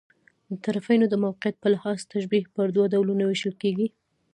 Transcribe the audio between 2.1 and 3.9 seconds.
تشبیه پر دوه ډولونو وېشل کېږي.